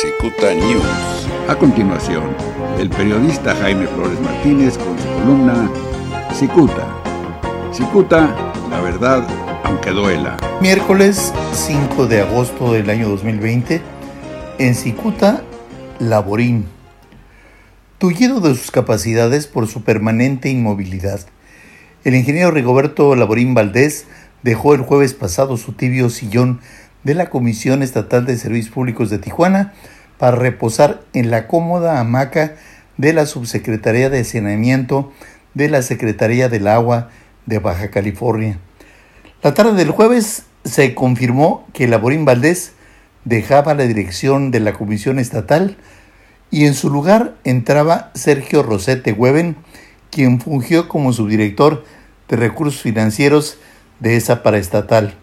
Cicuta 0.00 0.54
News. 0.54 1.26
A 1.48 1.56
continuación, 1.56 2.22
el 2.78 2.88
periodista 2.88 3.56
Jaime 3.56 3.88
Flores 3.88 4.20
Martínez 4.20 4.78
con 4.78 4.96
su 4.96 5.04
columna 5.08 5.68
Cicuta. 6.32 6.86
Cicuta, 7.72 8.52
la 8.70 8.80
verdad, 8.80 9.26
aunque 9.64 9.90
duela. 9.90 10.36
Miércoles 10.60 11.32
5 11.52 12.06
de 12.06 12.20
agosto 12.20 12.72
del 12.74 12.90
año 12.90 13.08
2020, 13.08 13.82
en 14.58 14.74
Cicuta, 14.76 15.42
Laborín. 15.98 16.66
Tullido 17.98 18.38
de 18.38 18.54
sus 18.54 18.70
capacidades 18.70 19.48
por 19.48 19.66
su 19.66 19.82
permanente 19.82 20.48
inmovilidad, 20.48 21.22
el 22.04 22.14
ingeniero 22.14 22.52
Rigoberto 22.52 23.16
Laborín 23.16 23.52
Valdés 23.52 24.06
dejó 24.44 24.74
el 24.74 24.82
jueves 24.82 25.14
pasado 25.14 25.56
su 25.56 25.72
tibio 25.72 26.08
sillón 26.08 26.60
de 27.08 27.14
la 27.14 27.30
Comisión 27.30 27.82
Estatal 27.82 28.26
de 28.26 28.36
Servicios 28.36 28.74
Públicos 28.74 29.08
de 29.08 29.16
Tijuana 29.16 29.72
para 30.18 30.36
reposar 30.36 31.00
en 31.14 31.30
la 31.30 31.46
cómoda 31.46 32.00
hamaca 32.00 32.56
de 32.98 33.14
la 33.14 33.24
Subsecretaría 33.24 34.10
de 34.10 34.22
Saneamiento 34.24 35.10
de 35.54 35.70
la 35.70 35.80
Secretaría 35.80 36.50
del 36.50 36.66
Agua 36.66 37.08
de 37.46 37.60
Baja 37.60 37.88
California. 37.88 38.58
La 39.42 39.54
tarde 39.54 39.72
del 39.72 39.90
jueves 39.90 40.42
se 40.64 40.94
confirmó 40.94 41.66
que 41.72 41.88
Laborín 41.88 42.26
Valdés 42.26 42.72
dejaba 43.24 43.72
la 43.72 43.84
dirección 43.84 44.50
de 44.50 44.60
la 44.60 44.74
Comisión 44.74 45.18
Estatal 45.18 45.78
y 46.50 46.66
en 46.66 46.74
su 46.74 46.90
lugar 46.90 47.36
entraba 47.42 48.10
Sergio 48.14 48.62
Rosete 48.62 49.12
Hueven, 49.12 49.56
quien 50.10 50.42
fungió 50.42 50.90
como 50.90 51.14
subdirector 51.14 51.86
de 52.28 52.36
recursos 52.36 52.82
financieros 52.82 53.56
de 53.98 54.16
esa 54.16 54.42
paraestatal. 54.42 55.14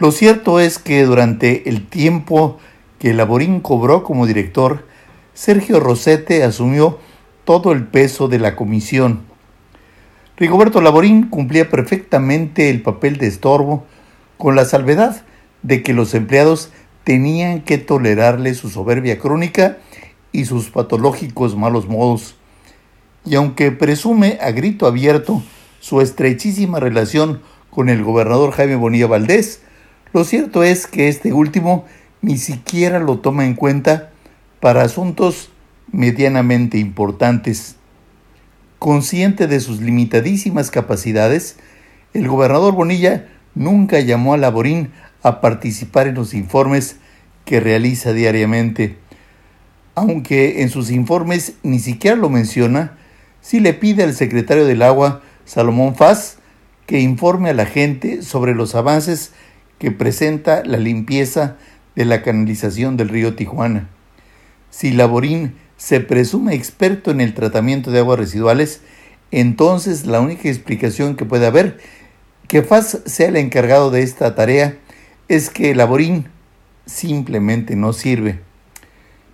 Lo 0.00 0.12
cierto 0.12 0.60
es 0.60 0.78
que 0.78 1.04
durante 1.04 1.68
el 1.68 1.86
tiempo 1.86 2.58
que 3.00 3.14
Laborín 3.14 3.60
cobró 3.60 4.04
como 4.04 4.26
director, 4.26 4.86
Sergio 5.34 5.80
Rosete 5.80 6.44
asumió 6.44 6.98
todo 7.44 7.72
el 7.72 7.84
peso 7.84 8.28
de 8.28 8.38
la 8.38 8.54
comisión. 8.54 9.22
Rigoberto 10.36 10.80
Laborín 10.80 11.28
cumplía 11.28 11.68
perfectamente 11.68 12.70
el 12.70 12.80
papel 12.80 13.18
de 13.18 13.26
estorbo, 13.26 13.86
con 14.36 14.54
la 14.54 14.64
salvedad 14.64 15.22
de 15.62 15.82
que 15.82 15.94
los 15.94 16.14
empleados 16.14 16.70
tenían 17.02 17.62
que 17.62 17.78
tolerarle 17.78 18.54
su 18.54 18.68
soberbia 18.68 19.18
crónica 19.18 19.78
y 20.30 20.44
sus 20.44 20.70
patológicos 20.70 21.56
malos 21.56 21.88
modos. 21.88 22.36
Y 23.24 23.34
aunque 23.34 23.72
presume 23.72 24.38
a 24.40 24.52
grito 24.52 24.86
abierto 24.86 25.42
su 25.80 26.00
estrechísima 26.00 26.78
relación 26.78 27.40
con 27.70 27.88
el 27.88 28.04
gobernador 28.04 28.52
Jaime 28.52 28.76
Bonilla 28.76 29.08
Valdés, 29.08 29.62
lo 30.12 30.24
cierto 30.24 30.62
es 30.62 30.86
que 30.86 31.08
este 31.08 31.32
último 31.32 31.84
ni 32.22 32.36
siquiera 32.38 32.98
lo 32.98 33.18
toma 33.18 33.44
en 33.44 33.54
cuenta 33.54 34.10
para 34.60 34.82
asuntos 34.82 35.50
medianamente 35.92 36.78
importantes. 36.78 37.76
Consciente 38.78 39.46
de 39.46 39.60
sus 39.60 39.80
limitadísimas 39.80 40.70
capacidades, 40.70 41.56
el 42.14 42.28
gobernador 42.28 42.74
Bonilla 42.74 43.28
nunca 43.54 44.00
llamó 44.00 44.34
a 44.34 44.38
Laborín 44.38 44.90
a 45.22 45.40
participar 45.40 46.06
en 46.06 46.14
los 46.14 46.34
informes 46.34 46.96
que 47.44 47.60
realiza 47.60 48.12
diariamente. 48.12 48.96
Aunque 49.94 50.62
en 50.62 50.68
sus 50.68 50.90
informes 50.90 51.54
ni 51.62 51.80
siquiera 51.80 52.16
lo 52.16 52.30
menciona, 52.30 52.96
sí 53.40 53.60
le 53.60 53.74
pide 53.74 54.04
al 54.04 54.14
secretario 54.14 54.64
del 54.64 54.82
Agua, 54.82 55.22
Salomón 55.44 55.96
Faz, 55.96 56.38
que 56.86 57.00
informe 57.00 57.50
a 57.50 57.54
la 57.54 57.66
gente 57.66 58.22
sobre 58.22 58.54
los 58.54 58.74
avances 58.74 59.32
que 59.78 59.90
presenta 59.90 60.64
la 60.64 60.78
limpieza 60.78 61.56
de 61.94 62.04
la 62.04 62.22
canalización 62.22 62.96
del 62.96 63.08
río 63.08 63.34
Tijuana. 63.34 63.88
Si 64.70 64.92
Laborín 64.92 65.54
se 65.76 66.00
presume 66.00 66.54
experto 66.54 67.10
en 67.10 67.20
el 67.20 67.34
tratamiento 67.34 67.90
de 67.90 68.00
aguas 68.00 68.18
residuales, 68.18 68.82
entonces 69.30 70.06
la 70.06 70.20
única 70.20 70.48
explicación 70.48 71.16
que 71.16 71.24
puede 71.24 71.46
haber 71.46 71.78
que 72.48 72.62
Faz 72.62 73.00
sea 73.04 73.28
el 73.28 73.36
encargado 73.36 73.90
de 73.90 74.02
esta 74.02 74.34
tarea 74.34 74.78
es 75.28 75.50
que 75.50 75.74
Laborín 75.74 76.28
simplemente 76.86 77.76
no 77.76 77.92
sirve. 77.92 78.40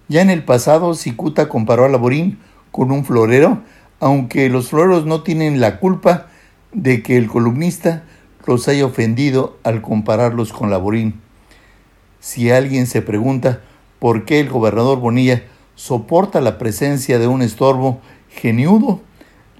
Ya 0.08 0.20
en 0.20 0.30
el 0.30 0.44
pasado, 0.44 0.94
Cicuta 0.94 1.48
comparó 1.48 1.84
a 1.84 1.88
Laborín 1.88 2.38
con 2.72 2.90
un 2.90 3.04
florero, 3.04 3.62
aunque 4.00 4.48
los 4.50 4.70
floreros 4.70 5.06
no 5.06 5.22
tienen 5.22 5.60
la 5.60 5.78
culpa 5.78 6.26
de 6.72 7.02
que 7.02 7.16
el 7.16 7.28
columnista 7.28 8.02
los 8.46 8.68
haya 8.68 8.86
ofendido 8.86 9.58
al 9.62 9.82
compararlos 9.82 10.52
con 10.52 10.70
Laborín. 10.70 11.20
Si 12.20 12.50
alguien 12.50 12.86
se 12.86 13.02
pregunta 13.02 13.60
por 13.98 14.24
qué 14.24 14.40
el 14.40 14.48
gobernador 14.48 14.98
Bonilla 14.98 15.44
soporta 15.74 16.40
la 16.40 16.58
presencia 16.58 17.18
de 17.18 17.26
un 17.26 17.42
estorbo 17.42 18.00
geniudo, 18.28 19.00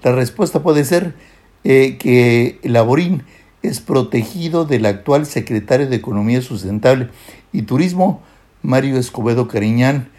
la 0.03 0.11
respuesta 0.11 0.61
puede 0.61 0.85
ser 0.85 1.15
eh, 1.63 1.97
que 1.97 2.59
Laborín 2.63 3.23
es 3.63 3.79
protegido 3.79 4.65
del 4.65 4.85
actual 4.85 5.25
secretario 5.25 5.87
de 5.87 5.95
Economía 5.95 6.41
Sustentable 6.41 7.09
y 7.51 7.63
Turismo, 7.63 8.21
Mario 8.61 8.97
Escobedo 8.97 9.47
Cariñán, 9.47 10.09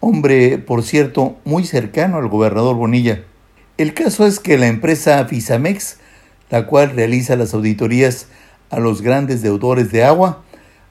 hombre, 0.00 0.58
por 0.58 0.82
cierto, 0.82 1.36
muy 1.44 1.64
cercano 1.64 2.18
al 2.18 2.28
gobernador 2.28 2.76
Bonilla. 2.76 3.24
El 3.76 3.92
caso 3.92 4.26
es 4.26 4.40
que 4.40 4.56
la 4.56 4.68
empresa 4.68 5.24
Fisamex 5.26 5.98
la 6.50 6.66
cual 6.66 6.90
realiza 6.90 7.36
las 7.36 7.54
auditorías 7.54 8.28
a 8.70 8.80
los 8.80 9.02
grandes 9.02 9.42
deudores 9.42 9.92
de 9.92 10.04
agua, 10.04 10.42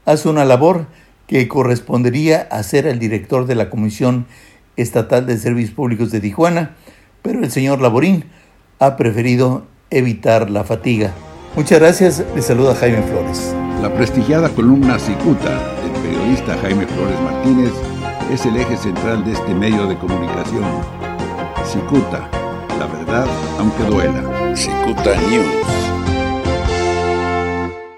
hace 0.05 0.29
una 0.29 0.45
labor 0.45 0.87
que 1.27 1.47
correspondería 1.47 2.47
a 2.51 2.63
ser 2.63 2.85
el 2.87 2.99
director 2.99 3.45
de 3.45 3.55
la 3.55 3.69
Comisión 3.69 4.25
Estatal 4.75 5.25
de 5.25 5.37
Servicios 5.37 5.75
Públicos 5.75 6.11
de 6.11 6.19
Tijuana, 6.19 6.75
pero 7.21 7.43
el 7.43 7.51
señor 7.51 7.81
Laborín 7.81 8.25
ha 8.79 8.97
preferido 8.97 9.65
evitar 9.89 10.49
la 10.49 10.63
fatiga. 10.63 11.11
Muchas 11.55 11.79
gracias, 11.79 12.23
le 12.35 12.41
saluda 12.41 12.75
Jaime 12.75 13.01
Flores. 13.03 13.55
La 13.81 13.93
prestigiada 13.93 14.49
columna 14.49 14.97
Cicuta 14.97 15.51
del 15.81 15.91
periodista 16.01 16.57
Jaime 16.57 16.87
Flores 16.87 17.19
Martínez 17.21 17.71
es 18.31 18.45
el 18.45 18.57
eje 18.57 18.75
central 18.77 19.23
de 19.23 19.33
este 19.33 19.53
medio 19.53 19.85
de 19.87 19.97
comunicación. 19.97 20.63
Cicuta, 21.65 22.29
la 22.79 22.85
verdad 22.87 23.25
aunque 23.59 23.83
duela. 23.83 24.55
Cicuta 24.55 25.15
News. 25.29 26.12